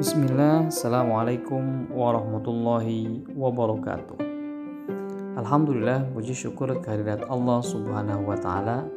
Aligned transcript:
Bismillah, 0.00 0.72
Assalamualaikum 0.72 1.92
warahmatullahi 1.92 3.20
wabarakatuh. 3.36 4.16
Alhamdulillah, 5.36 6.08
puji 6.16 6.32
syukur 6.32 6.72
kehadirat 6.80 7.28
Allah 7.28 7.60
subhanahu 7.60 8.24
wa 8.24 8.32
ta'ala. 8.32 8.88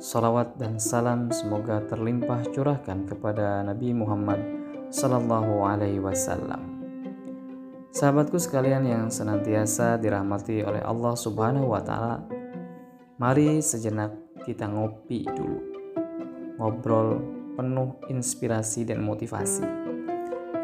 Salawat 0.00 0.56
dan 0.56 0.80
salam 0.80 1.28
semoga 1.28 1.84
terlimpah 1.84 2.40
curahkan 2.56 3.04
kepada 3.04 3.68
Nabi 3.68 3.92
Muhammad 3.92 4.40
sallallahu 4.88 5.60
alaihi 5.60 6.00
wasallam. 6.00 6.72
Sahabatku 7.92 8.40
sekalian 8.40 8.88
yang 8.88 9.12
senantiasa 9.12 10.00
dirahmati 10.00 10.64
oleh 10.64 10.80
Allah 10.80 11.12
subhanahu 11.20 11.68
wa 11.68 11.84
ta'ala 11.84 12.24
Mari 13.20 13.60
sejenak 13.60 14.40
kita 14.48 14.72
ngopi 14.72 15.28
dulu. 15.28 15.60
Ngobrol 16.56 17.20
penuh 17.60 18.00
inspirasi 18.08 18.88
dan 18.88 19.04
motivasi 19.04 19.83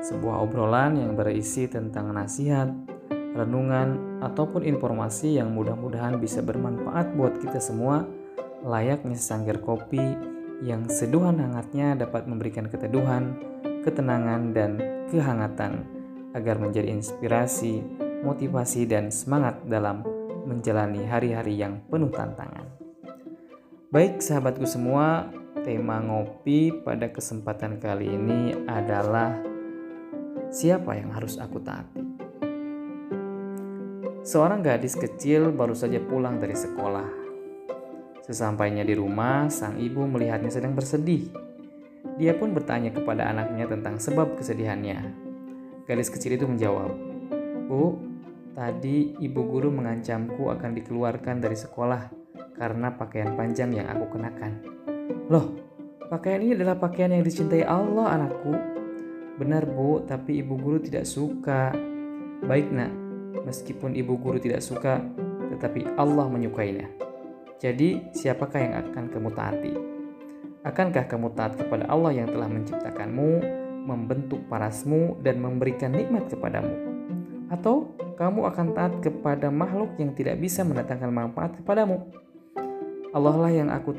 sebuah 0.00 0.40
obrolan 0.44 0.96
yang 0.96 1.12
berisi 1.12 1.68
tentang 1.68 2.12
nasihat, 2.16 2.72
renungan, 3.36 4.20
ataupun 4.24 4.64
informasi 4.64 5.36
yang 5.40 5.52
mudah-mudahan 5.52 6.16
bisa 6.16 6.40
bermanfaat 6.40 7.16
buat 7.16 7.36
kita 7.40 7.60
semua, 7.60 8.04
layaknya 8.64 9.16
sanggar 9.16 9.60
kopi 9.60 10.00
yang 10.60 10.84
seduhan 10.92 11.40
hangatnya 11.40 11.96
dapat 11.96 12.28
memberikan 12.28 12.68
keteduhan, 12.68 13.36
ketenangan, 13.84 14.52
dan 14.52 14.70
kehangatan 15.08 15.88
agar 16.36 16.60
menjadi 16.60 16.92
inspirasi, 16.92 17.80
motivasi, 18.24 18.84
dan 18.84 19.08
semangat 19.08 19.56
dalam 19.64 20.04
menjalani 20.44 21.04
hari-hari 21.08 21.56
yang 21.60 21.80
penuh 21.88 22.12
tantangan. 22.12 22.68
Baik 23.90 24.22
sahabatku 24.22 24.68
semua, 24.68 25.32
tema 25.66 25.98
ngopi 25.98 26.70
pada 26.86 27.10
kesempatan 27.10 27.82
kali 27.82 28.06
ini 28.06 28.54
adalah 28.70 29.49
siapa 30.50 30.98
yang 30.98 31.14
harus 31.14 31.38
aku 31.38 31.62
taati? 31.62 32.02
Seorang 34.26 34.60
gadis 34.66 34.98
kecil 34.98 35.54
baru 35.54 35.72
saja 35.72 36.02
pulang 36.02 36.42
dari 36.42 36.58
sekolah. 36.58 37.08
Sesampainya 38.26 38.84
di 38.84 38.92
rumah, 38.98 39.48
sang 39.48 39.78
ibu 39.78 40.04
melihatnya 40.04 40.52
sedang 40.52 40.76
bersedih. 40.76 41.30
Dia 42.20 42.36
pun 42.36 42.52
bertanya 42.52 42.92
kepada 42.92 43.30
anaknya 43.30 43.64
tentang 43.70 43.96
sebab 43.96 44.36
kesedihannya. 44.36 44.98
Gadis 45.88 46.12
kecil 46.12 46.36
itu 46.36 46.44
menjawab, 46.44 46.92
"Bu, 47.66 47.96
tadi 48.52 49.16
ibu 49.22 49.40
guru 49.46 49.72
mengancamku 49.72 50.52
akan 50.52 50.70
dikeluarkan 50.76 51.40
dari 51.40 51.56
sekolah 51.56 52.12
karena 52.58 52.92
pakaian 52.92 53.34
panjang 53.38 53.72
yang 53.72 53.88
aku 53.88 54.18
kenakan." 54.18 54.52
Loh, 55.32 55.56
pakaian 56.10 56.44
ini 56.44 56.58
adalah 56.58 56.76
pakaian 56.76 57.14
yang 57.14 57.24
dicintai 57.24 57.64
Allah, 57.64 58.20
anakku. 58.20 58.79
Benar 59.40 59.64
bu, 59.64 60.04
tapi 60.04 60.44
ibu 60.44 60.60
guru 60.60 60.76
tidak 60.76 61.08
suka. 61.08 61.72
Baik 62.44 62.68
nak, 62.68 62.92
meskipun 63.48 63.96
ibu 63.96 64.20
guru 64.20 64.36
tidak 64.36 64.60
suka, 64.60 65.00
tetapi 65.48 65.96
Allah 65.96 66.28
menyukainya. 66.28 66.92
Jadi 67.56 68.12
siapakah 68.12 68.60
yang 68.60 68.74
akan 68.84 69.04
kamu 69.08 69.28
taati? 69.32 69.72
Akankah 70.60 71.08
kamu 71.08 71.32
taat 71.32 71.56
kepada 71.56 71.88
Allah 71.88 72.12
yang 72.20 72.28
telah 72.28 72.52
menciptakanmu, 72.52 73.30
membentuk 73.88 74.44
parasmu, 74.52 75.16
dan 75.24 75.40
memberikan 75.40 75.96
nikmat 75.96 76.28
kepadamu? 76.28 76.76
Atau 77.48 77.96
kamu 78.20 78.44
akan 78.44 78.66
taat 78.76 78.92
kepada 79.00 79.48
makhluk 79.48 79.96
yang 79.96 80.12
tidak 80.12 80.36
bisa 80.36 80.68
mendatangkan 80.68 81.08
manfaat 81.08 81.56
kepadamu? 81.56 82.12
Allah 83.16 83.36
lah 83.40 83.52
yang 83.52 83.72
aku 83.72 83.96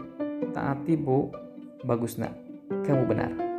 taati 0.53 0.94
bu. 0.94 1.34
Bagus 1.81 2.22
nak, 2.22 2.38
kamu 2.86 3.09
benar. 3.09 3.50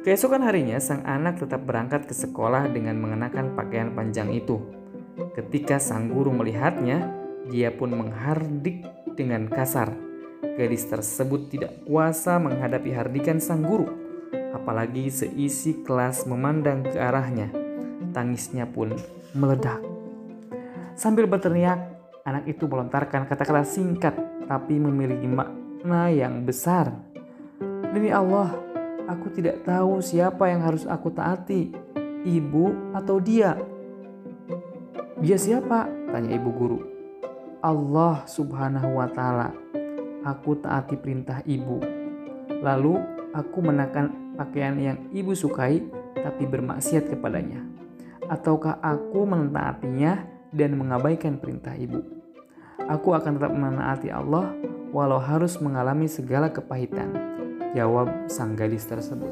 Keesokan 0.00 0.40
harinya, 0.40 0.80
sang 0.80 1.04
anak 1.04 1.44
tetap 1.44 1.68
berangkat 1.68 2.08
ke 2.08 2.16
sekolah 2.16 2.72
dengan 2.72 2.96
mengenakan 2.96 3.52
pakaian 3.52 3.92
panjang 3.92 4.32
itu. 4.32 4.56
Ketika 5.36 5.76
sang 5.76 6.08
guru 6.08 6.32
melihatnya, 6.32 7.04
dia 7.52 7.68
pun 7.68 7.92
menghardik 7.92 8.80
dengan 9.12 9.44
kasar. 9.52 9.92
Gadis 10.56 10.88
tersebut 10.88 11.52
tidak 11.52 11.84
kuasa 11.84 12.40
menghadapi 12.40 12.96
hardikan 12.96 13.44
sang 13.44 13.60
guru, 13.60 13.92
apalagi 14.56 15.12
seisi 15.12 15.84
kelas 15.84 16.24
memandang 16.24 16.80
ke 16.80 16.96
arahnya. 16.96 17.52
Tangisnya 18.16 18.64
pun 18.64 18.96
meledak. 19.36 19.84
Sambil 20.96 21.28
berteriak, 21.28 21.76
anak 22.24 22.48
itu 22.48 22.64
melontarkan 22.64 23.28
kata-kata 23.28 23.68
singkat 23.68 24.16
tapi 24.48 24.80
memiliki 24.80 25.28
makna 25.28 26.08
yang 26.08 26.40
besar. 26.48 26.88
Demi 27.92 28.08
Allah, 28.08 28.69
Aku 29.10 29.26
tidak 29.34 29.66
tahu 29.66 29.98
siapa 29.98 30.46
yang 30.46 30.62
harus 30.62 30.86
aku 30.86 31.10
taati, 31.10 31.74
ibu 32.22 32.94
atau 32.94 33.18
dia. 33.18 33.58
Dia 35.18 35.34
siapa? 35.34 35.90
Tanya 36.14 36.38
ibu 36.38 36.50
guru. 36.54 36.78
Allah 37.58 38.22
subhanahu 38.30 39.02
wa 39.02 39.10
ta'ala. 39.10 39.50
Aku 40.22 40.62
taati 40.62 40.94
perintah 40.94 41.42
ibu. 41.42 41.82
Lalu 42.62 43.02
aku 43.34 43.58
menakan 43.58 44.38
pakaian 44.38 44.78
yang 44.78 44.98
ibu 45.10 45.34
sukai 45.34 45.82
tapi 46.14 46.46
bermaksiat 46.46 47.10
kepadanya. 47.10 47.66
Ataukah 48.30 48.78
aku 48.78 49.26
mentaatinya 49.26 50.22
dan 50.54 50.78
mengabaikan 50.78 51.42
perintah 51.42 51.74
ibu? 51.74 51.98
Aku 52.86 53.10
akan 53.10 53.42
tetap 53.42 53.50
menaati 53.58 54.14
Allah 54.14 54.54
walau 54.94 55.18
harus 55.18 55.58
mengalami 55.58 56.06
segala 56.06 56.46
kepahitan 56.54 57.30
Jawab 57.70 58.26
sang 58.26 58.58
gadis 58.58 58.82
tersebut. 58.82 59.30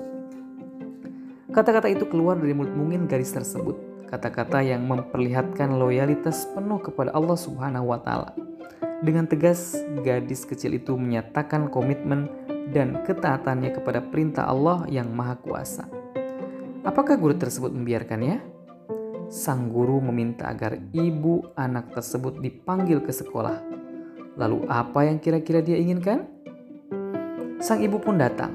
Kata-kata 1.51 1.91
itu 1.91 2.07
keluar 2.07 2.39
dari 2.39 2.55
mulut 2.55 2.71
mungkin 2.71 3.11
gadis 3.11 3.35
tersebut. 3.35 4.07
Kata-kata 4.07 4.63
yang 4.63 4.87
memperlihatkan 4.87 5.75
loyalitas 5.75 6.47
penuh 6.55 6.79
kepada 6.79 7.11
Allah 7.19 7.35
Subhanahu 7.35 7.91
wa 7.91 7.99
taala. 7.99 8.31
Dengan 9.03 9.27
tegas, 9.27 9.75
gadis 10.07 10.47
kecil 10.47 10.79
itu 10.79 10.95
menyatakan 10.95 11.67
komitmen 11.67 12.31
dan 12.71 13.03
ketaatannya 13.03 13.75
kepada 13.75 14.07
perintah 14.07 14.47
Allah 14.47 14.87
yang 14.87 15.11
Maha 15.11 15.35
Kuasa. 15.43 15.91
Apakah 16.87 17.19
guru 17.19 17.35
tersebut 17.35 17.75
membiarkannya? 17.75 18.39
Sang 19.29 19.67
guru 19.69 19.99
meminta 19.99 20.47
agar 20.47 20.79
ibu 20.95 21.43
anak 21.59 21.91
tersebut 21.91 22.39
dipanggil 22.39 23.03
ke 23.03 23.11
sekolah. 23.11 23.61
Lalu, 24.39 24.65
apa 24.71 25.11
yang 25.11 25.19
kira-kira 25.19 25.59
dia 25.59 25.75
inginkan? 25.75 26.39
Sang 27.59 27.83
ibu 27.83 27.99
pun 27.99 28.23
datang. 28.23 28.55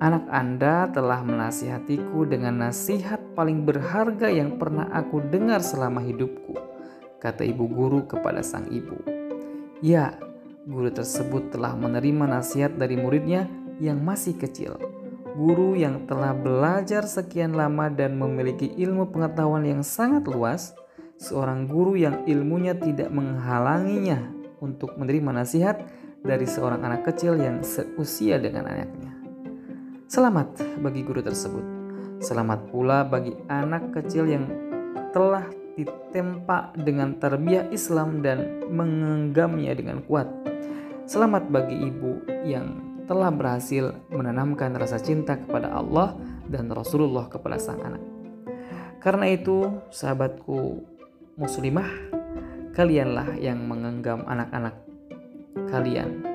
Anak 0.00 0.24
Anda 0.32 0.88
telah 0.88 1.20
menasihatiku 1.20 2.24
dengan 2.24 2.64
nasihat 2.64 3.20
paling 3.36 3.68
berharga 3.68 4.32
yang 4.32 4.56
pernah 4.56 4.88
aku 4.88 5.20
dengar 5.28 5.60
selama 5.60 6.00
hidupku, 6.00 6.56
kata 7.20 7.44
ibu 7.44 7.68
guru 7.68 8.08
kepada 8.08 8.40
sang 8.40 8.64
ibu. 8.72 8.96
Ya, 9.84 10.16
guru 10.64 10.88
tersebut 10.88 11.52
telah 11.52 11.76
menerima 11.76 12.32
nasihat 12.32 12.80
dari 12.80 12.96
muridnya 12.96 13.44
yang 13.76 14.00
masih 14.00 14.40
kecil. 14.40 14.80
Guru 15.36 15.76
yang 15.76 16.08
telah 16.08 16.32
belajar 16.32 17.04
sekian 17.04 17.52
lama 17.52 17.92
dan 17.92 18.16
memiliki 18.16 18.72
ilmu 18.72 19.12
pengetahuan 19.12 19.68
yang 19.68 19.84
sangat 19.84 20.24
luas, 20.24 20.72
seorang 21.20 21.68
guru 21.68 22.00
yang 22.00 22.24
ilmunya 22.24 22.72
tidak 22.72 23.12
menghalanginya 23.12 24.32
untuk 24.64 24.96
menerima 24.96 25.44
nasihat 25.44 25.76
dari 26.20 26.44
seorang 26.44 26.84
anak 26.84 27.08
kecil 27.08 27.36
yang 27.40 27.64
seusia 27.64 28.36
dengan 28.36 28.68
anaknya. 28.68 29.12
Selamat 30.10 30.58
bagi 30.82 31.00
guru 31.06 31.24
tersebut. 31.24 31.64
Selamat 32.20 32.68
pula 32.68 33.06
bagi 33.06 33.32
anak 33.48 33.96
kecil 33.96 34.28
yang 34.28 34.44
telah 35.16 35.48
ditempa 35.78 36.76
dengan 36.76 37.16
terbiak 37.16 37.72
Islam 37.72 38.20
dan 38.20 38.68
menggenggamnya 38.68 39.72
dengan 39.72 40.04
kuat. 40.04 40.28
Selamat 41.08 41.48
bagi 41.48 41.88
ibu 41.88 42.20
yang 42.44 42.90
telah 43.08 43.32
berhasil 43.32 43.96
menanamkan 44.12 44.76
rasa 44.76 45.00
cinta 45.00 45.34
kepada 45.34 45.72
Allah 45.72 46.14
dan 46.46 46.70
Rasulullah 46.70 47.26
kepada 47.26 47.58
sang 47.58 47.80
anak. 47.82 48.02
Karena 49.00 49.32
itu, 49.32 49.80
sahabatku 49.88 50.84
muslimah, 51.40 51.88
kalianlah 52.76 53.34
yang 53.40 53.64
mengenggam 53.64 54.22
anak-anak 54.28 54.89
kalian. 55.70 56.26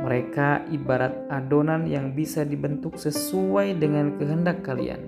Mereka 0.00 0.70
ibarat 0.70 1.14
adonan 1.32 1.86
yang 1.88 2.12
bisa 2.12 2.46
dibentuk 2.46 2.96
sesuai 2.96 3.78
dengan 3.78 4.14
kehendak 4.18 4.62
kalian. 4.62 5.00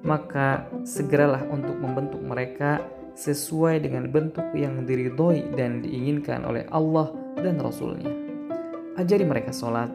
Maka 0.00 0.64
segeralah 0.82 1.44
untuk 1.52 1.76
membentuk 1.76 2.24
mereka 2.24 2.80
sesuai 3.14 3.84
dengan 3.84 4.08
bentuk 4.08 4.48
yang 4.56 4.88
diridhoi 4.88 5.52
dan 5.58 5.84
diinginkan 5.84 6.46
oleh 6.48 6.64
Allah 6.72 7.12
dan 7.36 7.60
Rasulnya. 7.60 8.08
Ajari 8.96 9.28
mereka 9.28 9.52
sholat, 9.52 9.92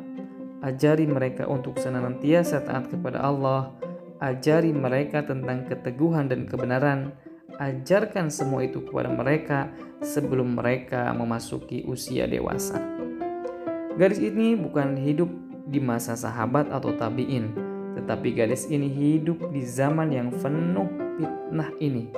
ajari 0.61 1.09
mereka 1.09 1.49
untuk 1.49 1.81
senantiasa 1.81 2.61
taat 2.61 2.89
kepada 2.93 3.21
Allah, 3.21 3.73
ajari 4.21 4.69
mereka 4.73 5.25
tentang 5.25 5.65
keteguhan 5.65 6.29
dan 6.29 6.45
kebenaran, 6.45 7.17
ajarkan 7.57 8.29
semua 8.29 8.61
itu 8.61 8.83
kepada 8.85 9.09
mereka 9.09 9.73
sebelum 10.05 10.57
mereka 10.57 11.09
memasuki 11.17 11.81
usia 11.85 12.29
dewasa. 12.29 12.94
Gadis 13.95 14.19
ini 14.19 14.59
bukan 14.59 14.99
hidup 14.99 15.31
di 15.71 15.79
masa 15.79 16.19
sahabat 16.19 16.67
atau 16.67 16.91
tabi'in, 16.91 17.55
Tetapi 17.95 18.35
gadis 18.35 18.67
ini 18.67 18.91
hidup 18.91 19.55
di 19.55 19.63
zaman 19.63 20.11
yang 20.11 20.27
penuh 20.35 20.91
fitnah 21.15 21.71
ini. 21.79 22.11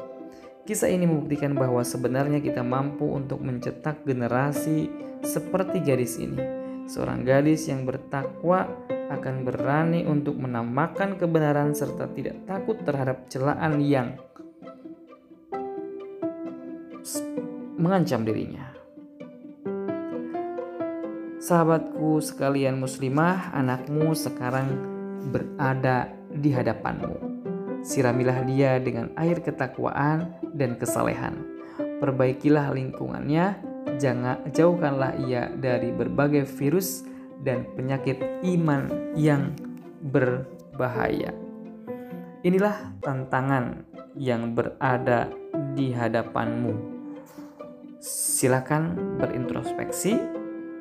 Kisah 0.65 0.89
ini 0.89 1.06
membuktikan 1.06 1.53
bahwa 1.53 1.85
sebenarnya 1.85 2.41
kita 2.41 2.65
mampu 2.65 3.06
untuk 3.06 3.45
mencetak 3.45 4.01
generasi 4.09 4.89
seperti 5.21 5.85
gadis 5.85 6.18
ini. 6.18 6.41
Seorang 6.89 7.21
gadis 7.21 7.69
yang 7.69 7.85
bertakwa 7.85 8.65
akan 9.13 9.45
berani 9.45 10.01
untuk 10.09 10.33
menamakan 10.33 11.13
kebenaran 11.15 11.77
serta 11.77 12.09
tidak 12.09 12.41
takut 12.50 12.81
terhadap 12.81 13.29
celaan 13.29 13.77
yang 13.85 14.18
mengancam 17.77 18.25
dirinya. 18.25 18.76
Sahabatku 21.47 22.19
sekalian 22.19 22.75
muslimah, 22.75 23.55
anakmu 23.55 24.11
sekarang 24.11 24.67
berada 25.31 26.11
di 26.27 26.51
hadapanmu. 26.51 27.15
Siramilah 27.88 28.44
dia 28.44 28.75
dengan 28.83 29.15
air 29.15 29.39
ketakwaan 29.39 30.35
dan 30.51 30.75
kesalehan. 30.75 31.39
Perbaikilah 32.03 32.75
lingkungannya, 32.75 33.63
jangan 33.95 34.44
jauhkanlah 34.51 35.23
ia 35.23 35.47
dari 35.55 35.95
berbagai 35.95 36.44
virus 36.51 37.07
dan 37.39 37.63
penyakit 37.79 38.19
iman 38.43 39.15
yang 39.15 39.55
berbahaya. 40.03 41.31
Inilah 42.43 42.91
tantangan 43.00 43.88
yang 44.19 44.51
berada 44.51 45.31
di 45.79 45.95
hadapanmu. 45.95 46.75
Silakan 48.03 49.15
berintrospeksi 49.15 50.37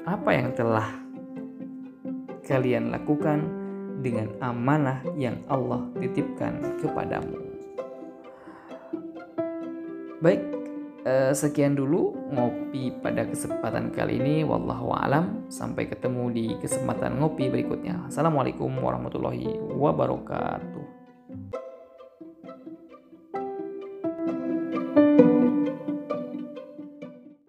apa 0.06 0.30
yang 0.30 0.54
telah 0.54 0.86
kalian 2.46 2.94
lakukan 2.94 3.42
dengan 3.98 4.30
amanah 4.38 5.02
yang 5.18 5.42
Allah 5.50 5.82
titipkan 5.98 6.78
kepadamu. 6.78 7.34
Baik, 10.22 10.42
eh, 11.02 11.34
sekian 11.34 11.74
dulu 11.74 12.14
ngopi 12.30 12.94
pada 13.02 13.26
kesempatan 13.26 13.90
kali 13.90 14.22
ini. 14.22 14.46
Wallahu 14.46 14.94
alam. 14.94 15.50
Sampai 15.50 15.90
ketemu 15.90 16.30
di 16.30 16.46
kesempatan 16.62 17.18
ngopi 17.18 17.50
berikutnya. 17.50 18.06
Assalamualaikum 18.06 18.70
warahmatullahi 18.78 19.58
wabarakatuh. 19.74 20.85